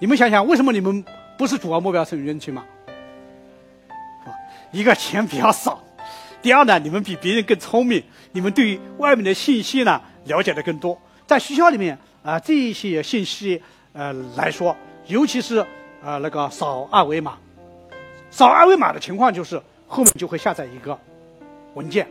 [0.00, 1.04] 你们想想，为什么你们
[1.36, 2.64] 不是主要目标人群吗？
[4.24, 4.32] 啊，
[4.72, 5.82] 一个钱比较少，
[6.40, 10.98] 第二呢，你们比别人更聪明，你们对外面的信息呢了解的更多。
[11.26, 14.74] 在学校里面啊，这些信息呃来说，
[15.06, 15.64] 尤其是
[16.02, 17.36] 呃那个扫二维码，
[18.30, 20.98] 扫二维码的情况就是后面就会下载一个
[21.74, 22.06] 文件，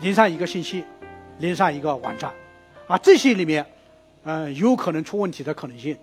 [0.00, 0.84] 连上一个信息。
[1.38, 2.32] 连上一个网站，
[2.86, 3.66] 啊，这些里面，
[4.24, 5.94] 嗯，有可能出问题的可能性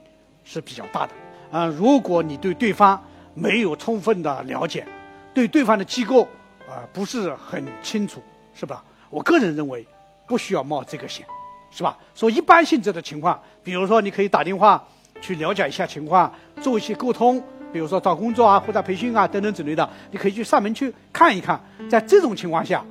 [0.44, 1.14] 是比较大的。
[1.52, 3.04] 啊，如果你对对方
[3.34, 4.86] 没有充分的了解，
[5.34, 6.28] 对对方的机构
[6.70, 8.22] 啊不是很清楚，
[8.54, 8.84] 是吧？
[9.10, 9.84] 我个人认为
[10.28, 11.26] 不需要冒这个险，
[11.72, 11.98] 是吧？
[12.14, 14.88] 说一般性质的情况，比如说你可以打电话
[15.20, 21.60] 去了解一下情况，做一些沟通，比如说找工作啊或者培训啊等等之类的，你可以去上门去看一看。
[21.90, 22.86] 在这种情况下。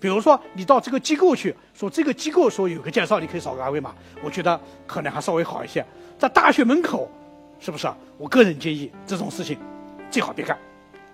[0.00, 5.84] 比如说，你到这个机构去，说这个机构说有个介绍，你可以扫个二维码，我觉得可能还稍微好一些。
[6.18, 7.10] 在大学门口，
[7.60, 7.88] 是不是？
[8.16, 9.58] 我个人建议这种事情
[10.10, 10.56] 最好别干，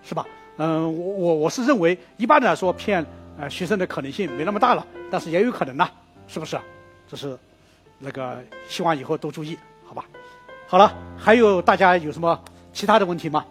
[0.03, 0.27] 是吧？
[0.57, 3.05] 嗯，我我我是认为，一般来说骗
[3.39, 5.89] 呃学生的可能性没那么大了，但是也有可能呐，
[6.29, 6.59] 是不是？
[7.09, 7.39] 这是
[7.99, 9.59] 那个希望以后多注意。
[9.87, 10.05] 好吧？
[10.67, 12.41] 好了，还有大家有什么
[12.73, 13.45] 其他的问题吗？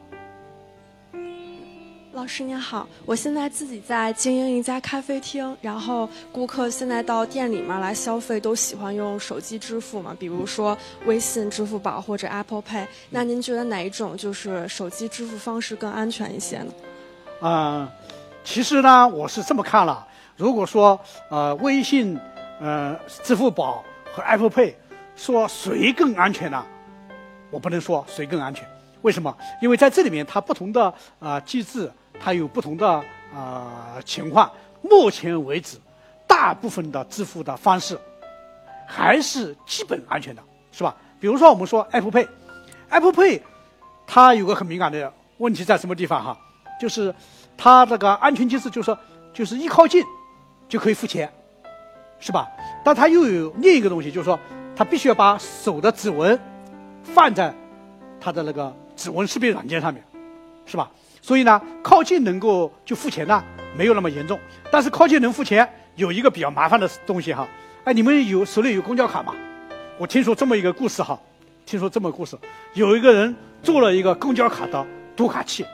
[2.13, 12.85] 老师您好，我现在自己在经营一家咖啡厅，然后顾客现在到店里面来消费都喜欢用手机支付嘛，比如说微信、支付宝或者 Apple Pay。
[13.09, 16.71] 那您觉得哪一种就是手机支付方式更安全一些呢？
[17.41, 17.91] 啊、
[18.43, 20.99] 其实呢，我是这么看了，如果说
[21.31, 22.15] 呃微信、
[22.61, 24.75] 呃支付宝和 Apple Pay
[25.15, 26.63] 说谁更安全呢？
[27.49, 28.67] 我不能说谁更安全，
[29.01, 29.35] 为什么？
[29.63, 30.85] 因为在这里面它不同的
[31.19, 32.87] 啊、呃机制，它有不同的
[33.33, 34.51] 啊、呃情况。
[34.81, 35.77] 目前为止，
[36.27, 37.97] 大部分的支付的方式
[38.85, 40.95] 还是基本安全的，是吧？
[41.19, 43.41] 比如说我们说 Apple Pay，Apple Pay
[44.05, 46.37] 它有个很敏感的问题在什么地方哈？
[46.81, 47.15] 就是
[47.57, 48.97] 它这个安全机制，就是说
[49.33, 50.03] 就是一靠近
[50.67, 51.31] 就可以付钱，
[52.19, 52.45] 是吧？
[52.83, 54.37] 但它又有另一个东西，就是说
[54.75, 56.37] 它必须要把手的指纹
[57.03, 57.53] 放在
[58.19, 60.03] 它的那个指纹识别软件上面，
[60.65, 60.91] 是吧？
[61.23, 63.41] 所以呢，靠近能够就付钱呢，
[63.77, 64.37] 没有那么严重。
[64.69, 67.47] 但是靠近能付钱，有一个比较麻烦的东西哈。
[67.85, 69.33] 哎，你们有手里有公交卡吗？
[69.97, 71.17] 我听说这么一个故事哈，
[71.65, 72.37] 听说这么个故事，
[72.73, 75.65] 有一个人做了一个公交卡的读卡器，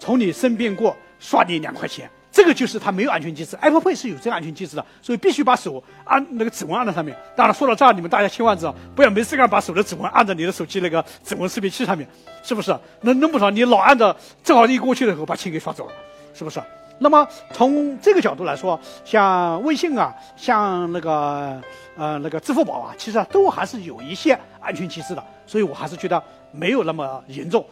[0.00, 2.10] 从你身边过，刷你两块钱。
[2.36, 7.16] 这个就是它没有安全机制，Apple Pay 是有这个安全机制的，所以必须把手按那个指纹按在上面。
[7.34, 12.06] 当然说到这儿，你们大家千万知道，不要没事干把手的指纹按在你的手机那个指纹识别器上面，
[12.42, 12.78] 是不是？
[13.00, 15.92] 那弄不少你老按着，正好一过去的时候把钱给刷走了，
[16.34, 16.62] 是不是？
[16.98, 21.58] 那么从这个角度来说，像微信啊，像那个
[21.96, 26.22] 呃那个支付宝啊，其实啊都还是有一些安全机制的，所以我还是觉得
[26.52, 27.64] 没有那么严重。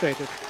[0.00, 0.47] 对对对。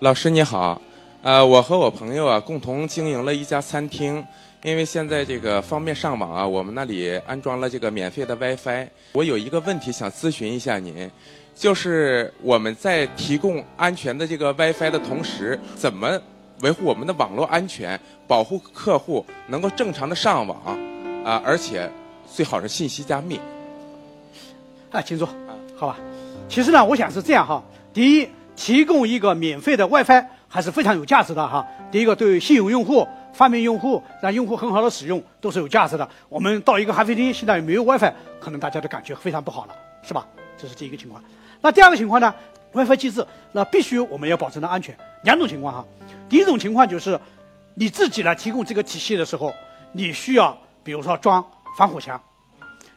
[0.00, 0.80] 老师你好，
[1.22, 4.24] 呃，我和我朋友啊共同经营了一家餐厅，
[4.62, 8.86] 因为现在这个方便上网啊，我们那里安装了这个免费的 WiFi。
[9.14, 11.10] 我有一个问题想咨询一下您，
[11.52, 16.16] 就是我们在提供安全的这个 WiFi 的同时，怎么
[16.60, 20.78] 维护我们的网络安全，保护客户能够正常的上网
[21.24, 21.90] 啊，而且
[22.32, 23.40] 最好是信息加密。
[24.92, 25.28] 啊，请坐，
[25.76, 25.98] 好吧。
[26.48, 27.60] 其实呢，我想是这样哈。
[27.92, 31.64] 第一，提供一个免费的 WiFi 还是非常有价值的哈。
[31.92, 36.06] 第一个，对于信用户、方便用户，让用户很好的使用，都是有价值的。
[36.28, 40.26] 我们到一个咖啡厅，现在没有 WiFi，可能大家都感觉非常不好了，是吧？
[40.60, 41.22] 这是第一个情况。
[41.60, 42.34] 那第二个情况呢
[42.72, 44.96] ？WiFi 机制，那必须我们要保证的安全。
[45.22, 45.84] 两种情况哈。
[46.28, 47.16] 第一种情况就是，
[47.74, 49.54] 你自己来提供这个体系的时候，
[49.92, 51.44] 你需要比如说装
[51.76, 52.20] 防火墙，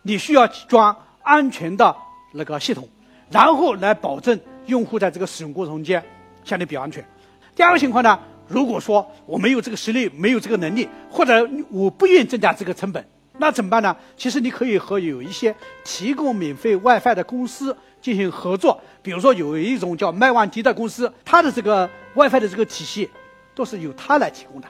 [0.02, 1.96] 你需要装安全的
[2.34, 2.90] 那个系统，
[3.30, 4.40] 然后来保证
[4.72, 6.02] 用户在这个使用过程中间
[6.44, 7.06] 相对比较安全。
[7.54, 13.06] 第二个情况呢，如果说我没有这个实力，没有这个能力，或者我不愿意增加这个成本，
[13.38, 13.96] 那怎么办呢？
[14.16, 15.54] 其实你可以和有一些
[15.84, 23.10] 提供免费 WiFi 的公司进行合作，比如说有一种叫麦万迪的公司，它的这个 WiFi 的这个体系
[23.54, 24.68] 都是由它来提供的。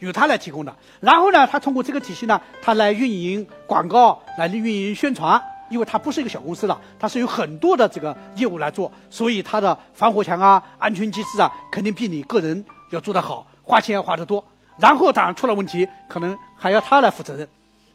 [0.00, 14.42] 由它来提供的，然后呢，它通过这个体系呢，它来运营广告，来运营宣传，因为它不是一个小公司了，它是有很多的这个业务来做，所以它的防火墙啊、安全机制啊，肯定比你个人要做得好，花钱要花得多。
[14.78, 17.48] 然后当然出了问题，可能还要他来负责任。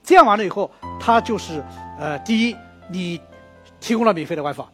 [0.03, 1.63] 这样完了以后，他就是
[1.97, 2.55] 呃，第一，
[2.89, 3.19] 你
[3.79, 4.65] 提供了免费的 WiFi，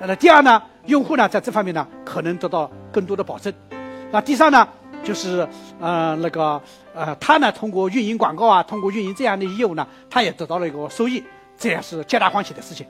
[0.00, 3.52] 那第二呢，用户呢在这方面呢可能得到更多的保证。
[4.10, 4.68] 那第三呢？
[5.04, 5.46] 就是
[5.78, 6.60] 呃那个
[6.92, 11.22] 呃，他呢通过运营广告啊，通过运营这样的业务呢，他也得到了一个收益，
[11.58, 12.86] 这也是皆大欢喜的事情。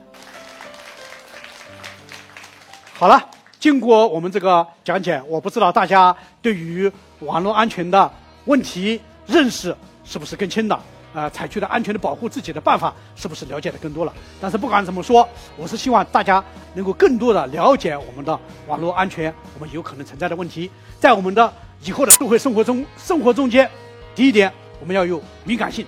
[2.93, 8.11] 好了，经过我们这个讲解，我不知道大家对于网络安全的
[8.45, 10.79] 问题认识是不是更清了？
[11.13, 14.13] 呃，采取的安全的保护自己的办法是不是了解的更多了？
[14.39, 16.43] 但是不管怎么说，我是希望大家
[16.75, 21.51] 能够更多的了解我们的网络安全，我们有可能存在的问题，在我们的
[21.83, 23.67] 以后的社会生活中，生活中间，
[24.13, 25.87] 第一点我们要有敏感性，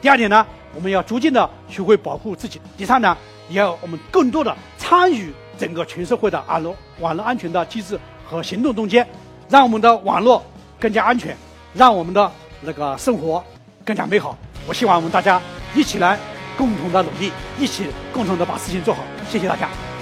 [0.00, 0.44] 第二点呢，
[0.74, 3.16] 我们要逐渐的学会保护自己，第三呢，
[3.48, 9.06] 也要我们更多的参与整个全社会的网络网络安全的机制和行动中间，
[9.48, 10.42] 让我们的网络
[10.78, 11.36] 更加安全，
[11.72, 13.42] 让我们的那个生活
[13.84, 14.36] 更加美好。
[14.66, 15.40] 我希望我们大家
[15.74, 16.18] 一起来
[16.56, 19.02] 共同的努力，一起共同的把事情做好。
[19.30, 19.93] 谢谢大家。